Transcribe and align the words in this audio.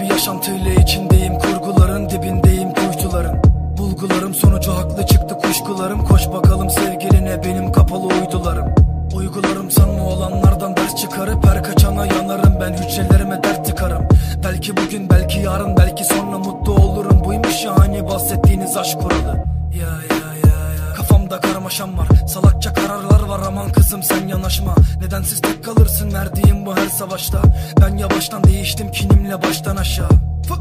bir 0.00 0.10
yaşantıyla 0.10 0.74
içindeyim. 0.74 1.38
Kurguların 1.38 2.10
dibindeyim 2.10 2.74
kuytuların. 2.74 3.42
Bulgularım 3.78 4.34
sonucu 4.34 4.72
haklı 4.72 5.06
çıktı 5.06 5.38
kuşkularım. 5.38 6.04
Koş 6.04 6.28
bakalım 6.28 6.70
sevgiline 6.70 7.44
benim 7.44 7.72
kapalı 7.72 8.06
uydularım. 8.06 8.74
Uygularım 9.14 9.70
sanma 9.70 10.04
olanlardan 10.04 10.76
ders 10.76 10.96
çıkarıp 10.96 11.46
Her 11.46 11.64
kaçana 11.64 12.06
yanarım. 12.06 12.58
Ben 12.60 12.72
hücrelerime 12.72 13.42
dert 13.44 13.66
tıkarım. 13.66 14.08
Belki 14.44 14.76
bugün 14.76 15.10
belki 15.10 15.40
yarın 15.40 15.76
belki 15.76 16.04
sonra 16.04 16.38
mutlu 16.38 16.74
olurum. 16.74 17.24
Buymuş 17.24 17.64
ya 17.64 17.78
hani 17.78 18.06
bahsettiğiniz 18.06 18.76
aşk 18.76 19.00
kuralı. 19.00 19.44
Ya 19.74 19.86
ya 19.86 20.34
ya 20.44 20.86
ya. 20.88 20.94
Kafamda 20.96 21.40
karmaşam 21.40 21.98
var 21.98 22.08
salakça 22.26 22.72
kararlar 22.72 23.22
var 23.28 23.40
aman 23.70 23.82
kızım 23.82 24.02
sen 24.02 24.28
yanaşma. 24.28 24.74
Nedensiz 25.00 25.40
tek 25.40 25.64
kalırsın? 25.64 26.12
Verdiğim 26.12 26.66
bu 26.66 26.76
her 26.76 26.88
savaşta? 26.88 27.42
Ben 27.80 27.96
yavaştan 27.96 28.44
değiştim 28.44 28.92
kinimle 28.92 29.42
baştan 29.42 29.76
aşağı. 29.76 30.08
Fı, 30.48 30.54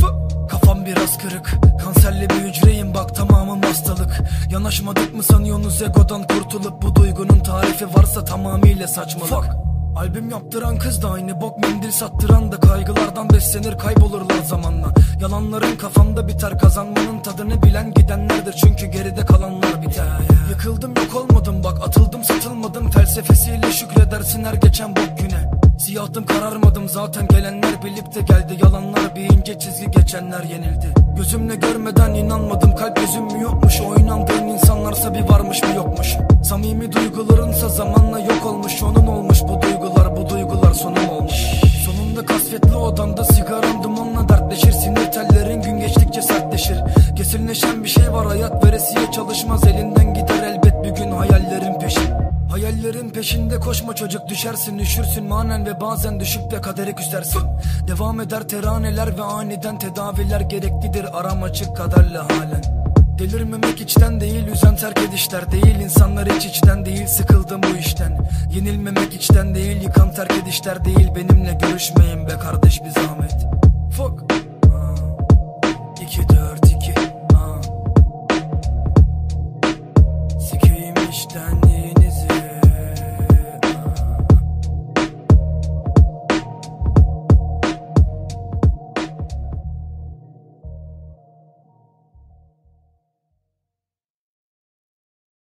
fı. 0.00 0.46
Kafam 0.48 0.86
biraz 0.86 1.18
kırık. 1.18 1.54
Kanserli 1.84 2.30
bir 2.30 2.48
hücreyim 2.48 2.94
bak 2.94 3.14
tamamım 3.14 3.62
hastalık. 3.62 4.20
Yanaşmadık 4.50 5.14
mı 5.14 5.22
sanıyorsunuz 5.22 5.82
egodan 5.82 6.26
kurtulup? 6.26 6.82
Bu 6.82 6.94
duygunun 6.94 7.40
tarifi 7.40 7.94
varsa 7.94 8.24
tamamıyla 8.24 8.88
saçmalık. 8.88 9.66
Albüm 9.96 10.30
yaptıran 10.30 10.78
kız 10.78 11.02
da 11.02 11.10
aynı 11.10 11.40
bok 11.40 11.58
mendil 11.58 11.90
sattıran 11.90 12.52
da 12.52 12.60
Kaygılardan 12.60 13.30
beslenir 13.30 13.78
kaybolurlar 13.78 14.42
zamanla. 14.42 14.92
Yalanların 15.20 15.76
kafamda 15.76 16.28
biter 16.28 16.58
kazanmanın 16.58 17.20
tadını 17.22 17.62
bilen 17.62 17.94
gidenlerdir. 17.94 18.52
Çünkü 18.52 18.86
geride 18.86 19.26
kalanlar 19.26 19.82
biter. 19.82 20.06
Yıkıldım 20.50 20.94
yok 20.96 21.14
olmadım 21.16 21.64
bak 21.64 21.88
atıldım 21.88 22.15
satılmadım 22.26 22.90
Felsefesiyle 22.90 23.72
şükredersin 23.72 24.44
her 24.44 24.54
geçen 24.54 24.96
bok 24.96 25.18
güne. 25.18 25.50
Siyahtım 25.78 26.26
kararmadım 26.26 26.88
zaten 26.88 27.28
gelenler 27.28 27.82
bilip 27.84 28.14
de 28.14 28.20
geldi. 28.20 28.58
Yalanlar 28.64 29.16
bir 29.16 29.36
ince 29.36 29.58
çizgi 29.58 29.90
geçenler 29.90 30.42
yenildi. 30.42 30.94
Gözümle 31.16 31.54
görmeden 31.54 32.14
inanmadım 32.14 32.76
kalp 32.76 32.96
gözüm 32.96 33.24
mü 33.24 33.42
yokmuş? 33.42 33.80
O 33.80 34.00
inandığın 34.00 34.48
insanlarsa 34.48 35.14
bir 35.14 35.20
varmış 35.20 35.62
mı 35.62 35.68
yokmuş. 35.76 36.16
Samimi 36.44 36.92
duygularınsa 36.92 37.68
zamanla 37.68 38.18
yok 38.18 38.46
olmuş 38.46 38.82
Onun 38.82 39.06
olmuş. 39.06 39.42
Bu 39.42 39.62
duygular 39.62 40.16
bu 40.16 40.28
duygular 40.28 40.74
sonum 40.74 41.08
olmuş. 41.08 41.46
Sonunda 41.84 42.26
kasvetli 42.26 42.76
odamda 42.76 43.24
sigaram 43.24 43.82
dumanla 43.82 44.28
dertleşir. 44.28 44.72
Sinir 44.72 45.12
tellerin 45.12 45.62
gün 45.62 45.78
geçtikçe 45.78 46.22
sertleşir. 46.22 46.78
Kesinleşen 47.16 47.84
bir 47.84 47.88
şey 47.88 48.12
var 48.12 48.26
hayat 48.26 48.64
veresiye 48.64 49.12
çalışmaz. 49.12 49.64
Elinden 49.64 50.14
gider 50.14 50.42
elbet 50.42 50.55
bir 50.84 50.90
gün 50.90 51.10
hayallerin 51.10 51.78
peşi. 51.78 52.00
Hayallerin 52.50 53.10
peşinde 53.10 53.60
koşma 53.60 53.94
çocuk 53.94 54.28
düşersin 54.28 54.78
üşürsün. 54.78 55.24
Manen 55.24 55.66
ve 55.66 55.80
bazen 55.80 56.20
düşüp 56.20 56.50
de 56.50 56.60
kadere 56.60 56.94
küsersin. 56.94 57.42
Devam 57.88 58.20
eder 58.20 58.48
teraneler 58.48 59.18
ve 59.18 59.22
aniden 59.22 59.78
tedaviler 59.78 60.40
gereklidir. 60.40 61.18
Aram 61.20 61.42
açık 61.42 61.76
kaderle 61.76 62.18
halen. 62.18 62.62
Delirmemek 63.18 63.80
içten 63.80 64.20
değil 64.20 64.46
üzen 64.46 64.76
terk 64.76 64.98
edişler 64.98 65.52
değil. 65.52 65.80
İnsanlar 65.80 66.28
hiç 66.28 66.46
içten 66.46 66.86
değil 66.86 67.06
sıkıldım 67.06 67.60
bu 67.62 67.76
işten. 67.76 68.28
Yenilmemek 68.54 69.14
içten 69.14 69.54
değil 69.54 69.82
yıkan 69.82 70.14
terk 70.14 70.32
edişler 70.42 70.84
değil. 70.84 71.08
Benimle 71.16 71.58
görüşmeyin 71.62 72.26
be 72.26 72.32
kardeş 72.42 72.80
bir 72.84 72.90
zahmet. 72.90 73.46
Fuck 73.96 74.35